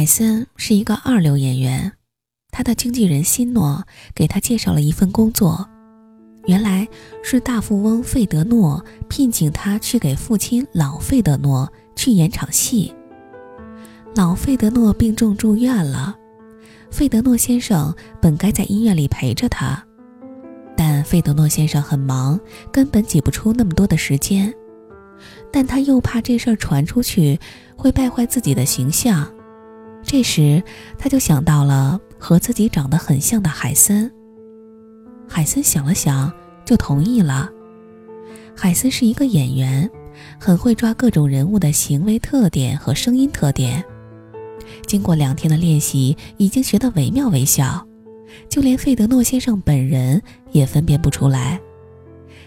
[0.00, 1.92] 海森是一个二流演员，
[2.50, 3.84] 他的经纪人辛诺
[4.14, 5.68] 给他介绍了一份工作，
[6.46, 6.88] 原来
[7.22, 12.94] 是大富翁费德诺聘请他去给父亲老费德诺去演场戏。
[14.14, 16.16] 老费德诺病重住院了，
[16.90, 19.84] 费德诺先生本该在医院里陪着他，
[20.74, 22.40] 但费德诺先生很忙，
[22.72, 24.50] 根本挤不出那么多的时间。
[25.52, 27.38] 但他又怕这事儿传出去
[27.76, 29.30] 会败坏自己的形象。
[30.02, 30.62] 这时，
[30.98, 34.10] 他就想到了和自己长得很像的海森。
[35.28, 36.32] 海森想了想，
[36.64, 37.48] 就同意了。
[38.56, 39.88] 海森是一个演员，
[40.38, 43.84] 很会抓各种人物的行为特点和声音特点。
[44.86, 47.86] 经过两天的练习，已经学得惟妙惟肖，
[48.48, 51.60] 就连费德诺先生本人也分辨不出来。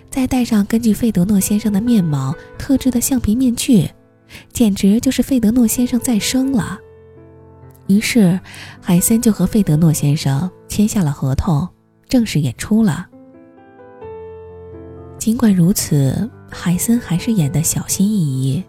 [0.09, 3.89] 再戴上根据费德诺先生的面貌特制的橡皮面具，
[4.51, 6.77] 简直就是费德诺先生再生了。
[7.87, 8.39] 于是，
[8.81, 11.67] 海森就和费德诺先生签下了合同，
[12.07, 13.07] 正式演出了。
[15.17, 18.63] 尽管如此，海森还是演得小心翼翼。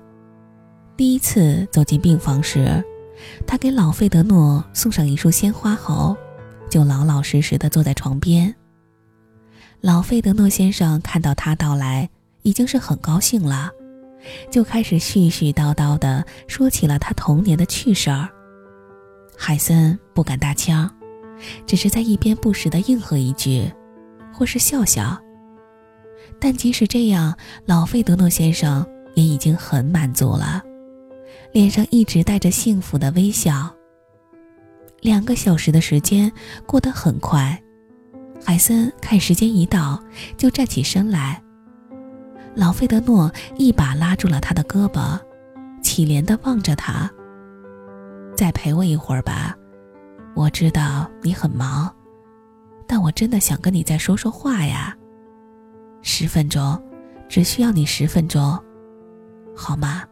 [0.97, 2.84] 第一次走进病房时，
[3.47, 6.17] 他给老费德诺送上一束鲜花后，
[6.69, 8.55] 就老老实实地坐在床边。
[9.81, 12.09] 老费德诺先生看到他到来，
[12.43, 13.71] 已经是很高兴了，
[14.51, 18.28] 就开始絮絮叨叨地说起了他童年的趣事儿。
[19.37, 20.91] 海森不敢搭腔，
[21.67, 23.71] 只是在一边不时地应和一句，
[24.33, 25.21] 或是笑笑。
[26.41, 30.62] 但即使这样，老费德诺先生也已经很满足了，
[31.53, 33.71] 脸上一直带着幸福的微笑。
[35.01, 36.31] 两个小时的时间
[36.67, 37.61] 过得很快，
[38.43, 40.03] 海森看时间一到，
[40.37, 41.43] 就站起身来。
[42.55, 45.21] 老费德诺一把拉住了他的胳膊，
[45.83, 47.11] 乞怜地望着他。
[48.37, 49.57] 再陪我一会儿吧，
[50.35, 51.95] 我知道你很忙，
[52.87, 54.97] 但我真的想跟你再说说话呀。
[56.03, 56.81] 十分钟，
[57.28, 58.59] 只需要你十分钟，
[59.56, 60.03] 好吗？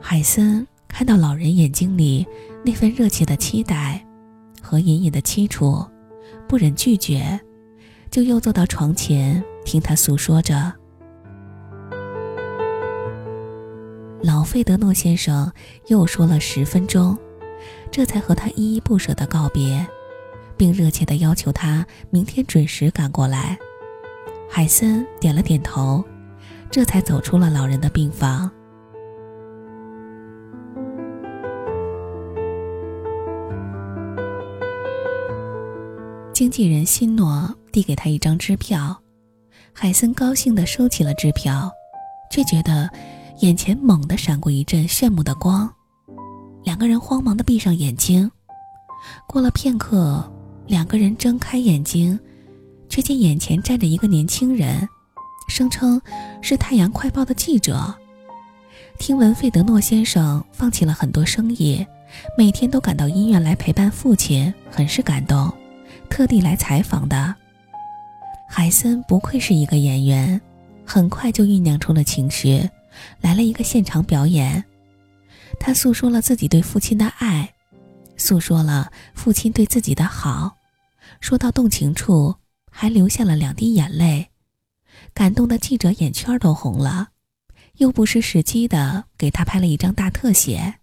[0.00, 2.26] 海森看到老人眼睛里
[2.62, 4.04] 那份热切的期待
[4.62, 5.84] 和隐隐的凄楚，
[6.46, 7.40] 不忍拒绝，
[8.10, 10.72] 就又坐到床前听他诉说着。
[14.54, 15.52] 费德诺先生
[15.88, 17.18] 又说了十分钟，
[17.90, 19.84] 这才和他依依不舍地告别，
[20.56, 23.58] 并热切地要求他明天准时赶过来。
[24.48, 26.04] 海森点了点头，
[26.70, 28.48] 这才走出了老人的病房。
[36.32, 38.96] 经纪人辛诺递给他一张支票，
[39.72, 41.68] 海森高兴地收起了支票，
[42.30, 42.88] 却觉得。
[43.40, 45.68] 眼前猛地闪过一阵炫目的光，
[46.62, 48.30] 两个人慌忙地闭上眼睛。
[49.26, 50.32] 过了片刻，
[50.68, 52.18] 两个人睁开眼睛，
[52.88, 54.88] 却见眼前站着一个年轻人，
[55.48, 56.00] 声称
[56.40, 57.92] 是《太阳快报》的记者。
[58.98, 61.84] 听闻费德诺先生放弃了很多生意，
[62.38, 65.52] 每天都赶到医院来陪伴父亲，很是感动，
[66.08, 67.34] 特地来采访的。
[68.48, 70.40] 海森不愧是一个演员，
[70.86, 72.70] 很快就酝酿出了情绪。
[73.20, 74.64] 来了一个现场表演，
[75.58, 77.54] 他诉说了自己对父亲的爱，
[78.16, 80.56] 诉说了父亲对自己的好，
[81.20, 82.36] 说到动情处
[82.70, 84.30] 还流下了两滴眼泪，
[85.12, 87.08] 感动的记者眼圈都红了，
[87.78, 90.74] 又不失时机的给他拍了一张大特写。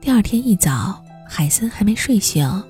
[0.00, 2.64] 第二天一早，海森还没睡醒，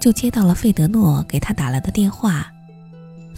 [0.00, 2.50] 就接到了费德诺给他打来的电话。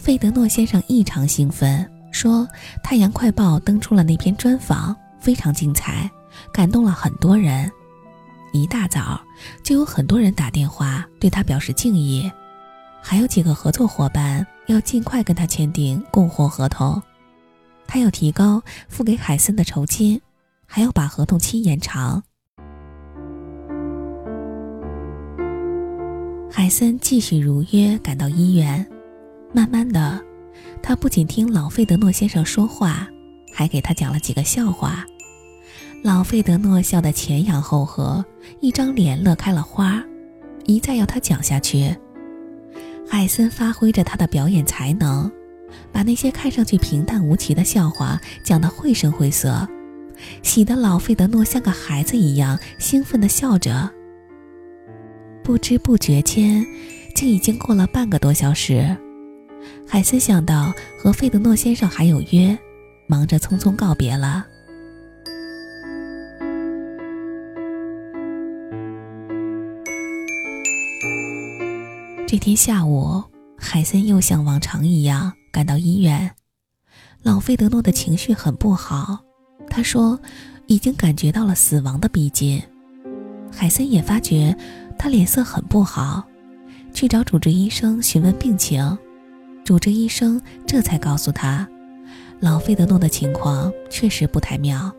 [0.03, 2.45] 费德诺先生异常兴奋，说
[2.83, 6.11] ：“《太阳快报》登出了那篇专访，非常精彩，
[6.51, 7.71] 感动了很多人。
[8.51, 9.21] 一大早
[9.63, 12.29] 就有很多人打电话对他表示敬意，
[13.01, 17.01] 还有几个合作伙伴要尽快跟他签订供货合同。
[17.87, 20.19] 他要提高付给海森的酬金，
[20.65, 22.21] 还要把合同期延长。”
[26.51, 28.85] 海森继续如约赶到医院。
[29.53, 30.19] 慢慢的，
[30.81, 33.07] 他不仅听老费德诺先生说话，
[33.53, 35.05] 还给他讲了几个笑话。
[36.03, 38.25] 老费德诺笑得前仰后合，
[38.59, 40.03] 一张脸乐开了花，
[40.65, 41.95] 一再要他讲下去。
[43.07, 45.31] 海森发挥着他的表演才能，
[45.91, 49.67] 把那些看上去平淡无奇的笑话讲得绘声绘色，
[50.41, 53.89] 喜得老费德诺像个孩子一样兴奋地笑着。
[55.43, 56.65] 不知不觉间，
[57.13, 58.97] 竟已经过了半个多小时。
[59.87, 62.57] 海森想到和费德诺先生还有约，
[63.07, 64.45] 忙着匆匆告别了。
[72.25, 73.23] 这天下午，
[73.57, 76.31] 海森又像往常一样赶到医院。
[77.21, 79.19] 老费德诺的情绪很不好，
[79.69, 80.19] 他说
[80.65, 82.61] 已经感觉到了死亡的逼近。
[83.51, 84.57] 海森也发觉
[84.97, 86.23] 他脸色很不好，
[86.91, 88.97] 去找主治医生询问病情。
[89.63, 91.67] 主治医生这才告诉他，
[92.39, 94.91] 老费德诺的情况确实不太妙。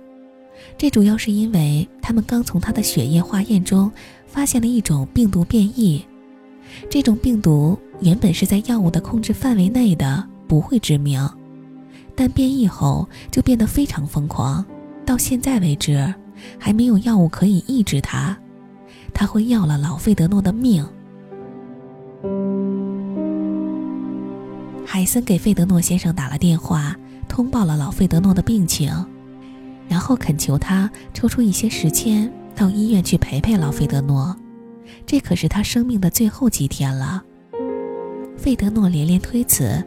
[0.79, 3.91] 这主要是因为他们刚从他的血液化验中
[4.27, 6.03] 发现了一种病毒变异。
[6.89, 11.29] 这种病毒原本是在药物的控制范围内的，不会致命，
[12.17, 14.65] 但变异后就变得非常疯狂。
[15.05, 16.13] 到现在为止，
[16.59, 18.37] 还没有药物可以抑制它。
[19.13, 20.85] 他会要了老费德诺的命。
[24.87, 26.95] 海森给费德诺先生打了电话，
[27.29, 28.93] 通报了老费德诺的病情，
[29.89, 34.37] 然后恳求他抽出一些时间到医院去陪陪老费德诺。
[35.07, 37.23] 这可是他生命的最后几天了。
[38.37, 39.83] 费德诺连连推辞：“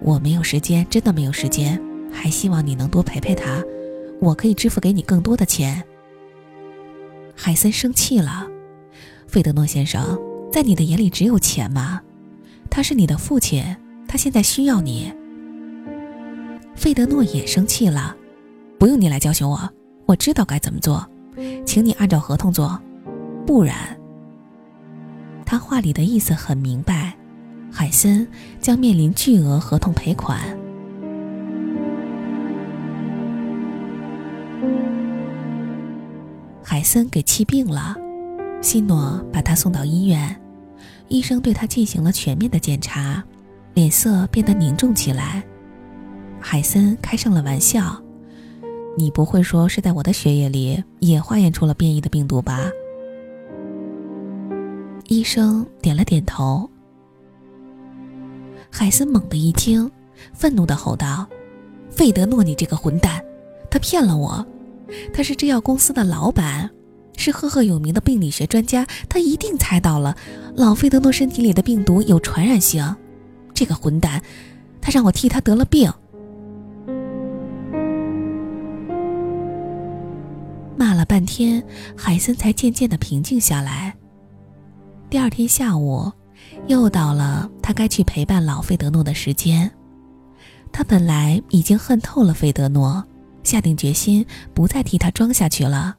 [0.00, 1.80] 我没有时间，真的没有时间。
[2.12, 3.62] 还希望你能多陪陪他，
[4.20, 5.82] 我可以支付给你更多的钱。”
[7.34, 8.46] 海森生气了
[9.26, 10.18] ：“费德诺先生，
[10.52, 12.00] 在你的眼里只有钱吗？
[12.70, 13.64] 他是你的父亲，
[14.14, 15.12] 他现在需要你。”
[16.76, 18.16] 费德诺也生气了
[18.78, 19.68] ：“不用你来教训我，
[20.06, 21.04] 我知道该怎么做，
[21.66, 22.80] 请你按照合同做，
[23.44, 23.74] 不然……”
[25.44, 27.16] 他话里的意思很明白，
[27.72, 28.24] 海森
[28.60, 30.38] 将面临巨额合同赔款。
[36.62, 37.96] 海森给气病了，
[38.62, 40.40] 西诺把他送到医院，
[41.08, 43.24] 医生对他进行了全面的检查，
[43.74, 45.42] 脸色变得凝重起来。
[46.40, 48.00] 海森开上了玩笑
[48.96, 52.70] ：“你不会说是在我的血液里也化验出了变异的病毒吧？”
[55.08, 56.68] 医生点了点头。
[58.70, 59.90] 海森猛地一惊，
[60.32, 61.26] 愤怒地吼道
[61.90, 63.22] ：“费德诺，你这个混蛋！
[63.70, 64.44] 他骗了我！
[65.12, 66.70] 他是制药公司的老板，
[67.16, 70.16] 是赫赫有名的病理学专家，他一定猜到了
[70.54, 72.94] 老费德诺身体里的病毒有传染性。
[73.54, 74.20] 这个混蛋，
[74.80, 75.90] 他让我替他得了病。”
[80.76, 81.64] 骂了半天，
[81.96, 83.94] 海森才渐渐的平静下来。
[85.08, 86.10] 第二天下午，
[86.66, 89.70] 又到了他该去陪伴老费德诺的时间。
[90.72, 93.04] 他本来已经恨透了费德诺，
[93.44, 95.94] 下定决心不再替他装下去了。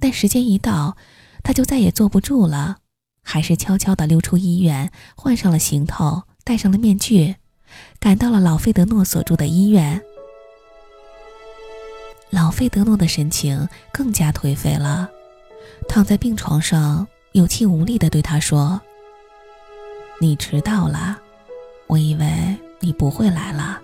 [0.00, 0.96] 但时间一到，
[1.44, 2.78] 他就再也坐不住了，
[3.22, 7.36] 还是悄悄地溜出医院，换上了行头，戴上了面具，
[8.00, 10.02] 赶到了老费德诺所住的医院。
[12.30, 15.08] 老费德诺的神情更加颓废了，
[15.88, 17.06] 躺在病床上。
[17.32, 18.78] 有气无力地对他说
[20.20, 21.18] ：“你迟到了，
[21.86, 23.80] 我以为你不会来了。”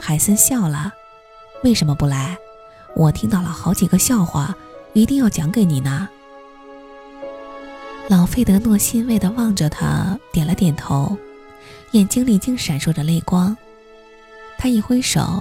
[0.00, 0.92] 海森笑了
[1.62, 2.38] ：“为什么不来？
[2.96, 4.56] 我听到了好几个笑话，
[4.94, 6.08] 一定要讲给你呢。”
[8.10, 11.16] 老费德诺欣慰地望着他，点了点头，
[11.92, 13.56] 眼睛里竟闪烁着泪光。
[14.58, 15.40] 他一挥手，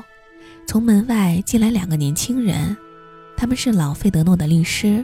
[0.68, 2.78] 从门外进来两个年轻人，
[3.36, 5.04] 他们是老费德诺的律师。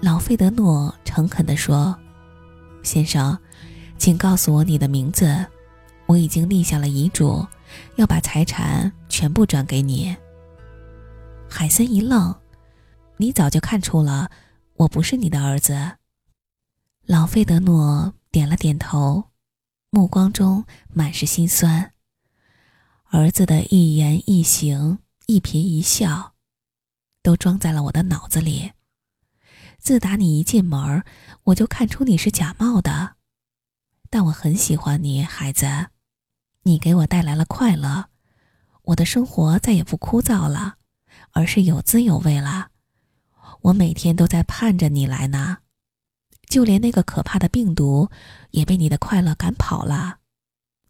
[0.00, 1.94] 老费德诺诚恳地说
[2.82, 3.36] ：“先生，
[3.98, 5.44] 请告诉我你的名字。
[6.06, 7.46] 我已经立下了遗嘱，
[7.96, 10.16] 要把财产全部转给你。”
[11.46, 12.34] 海森一愣
[13.18, 14.30] ：“你早就看出了
[14.76, 15.78] 我不是你的儿子。”
[17.10, 19.30] 老费德诺点了点头，
[19.90, 21.92] 目光中满是心酸。
[23.08, 26.34] 儿子的一言一行、一颦一笑，
[27.20, 28.70] 都装在了我的脑子里。
[29.80, 31.02] 自打你一进门，
[31.42, 33.16] 我就看出你是假冒的，
[34.08, 35.88] 但我很喜欢你，孩子，
[36.62, 38.10] 你给我带来了快乐，
[38.82, 40.76] 我的生活再也不枯燥了，
[41.32, 42.68] 而是有滋有味了。
[43.62, 45.58] 我每天都在盼着你来呢，
[46.50, 48.10] 就连那个可怕的病毒
[48.50, 50.18] 也被你的快乐赶跑了。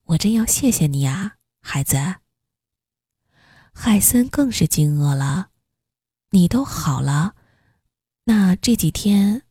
[0.07, 2.17] 我真要谢谢你啊，孩子。
[3.73, 5.51] 海森更是惊愕了，
[6.31, 7.35] 你都好了。
[8.25, 9.43] 那这几天，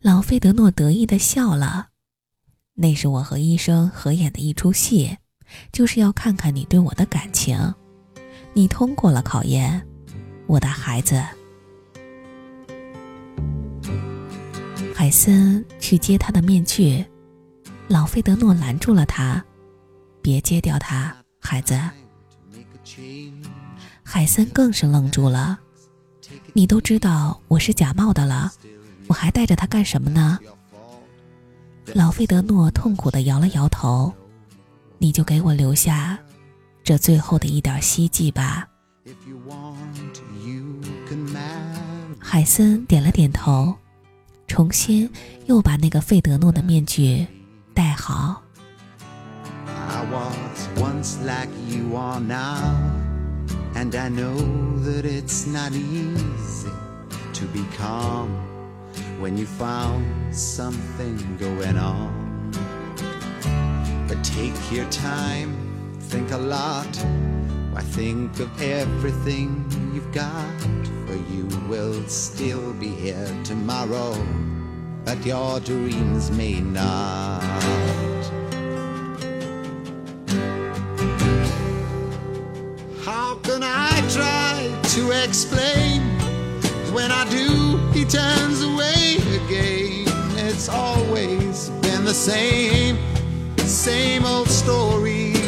[0.00, 1.88] 老费德诺得意的笑了。
[2.74, 5.18] 那是我和医生合演的一出戏，
[5.72, 7.74] 就是要看看你对我的感情。
[8.54, 9.84] 你通过了考验，
[10.46, 11.22] 我的孩子。
[15.02, 17.04] 海森去接他的面具，
[17.88, 19.44] 老费德诺拦住了他
[20.22, 21.76] ：“别揭掉它，孩子。”
[24.04, 25.58] 海森更是愣住了
[26.54, 28.52] ：“你都知道我是假冒的了，
[29.08, 30.38] 我还带着它干什么呢？”
[31.94, 34.14] 老费德诺痛苦地摇了摇头
[34.98, 36.16] ：“你就给我留下
[36.84, 38.68] 这最后的一点希冀吧。”
[42.20, 43.76] 海森点了点头，
[44.51, 45.09] 重新
[45.45, 47.27] 又把那个费德诺的面具
[47.73, 48.43] 戴好。
[59.19, 62.51] when you found something going on.
[64.07, 65.55] But take your time,
[65.99, 66.95] think a lot.
[67.73, 70.80] Why think of everything you've got?
[71.30, 74.14] You will still be here tomorrow,
[75.04, 77.40] but your dreams may not.
[83.04, 86.02] How can I try to explain?
[86.92, 90.04] When I do, he turns away again.
[90.38, 92.98] It's always been the same,
[93.58, 95.41] same old story.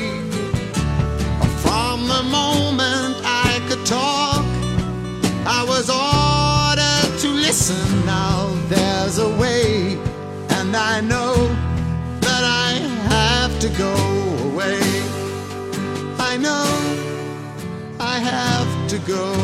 [19.06, 19.43] Go.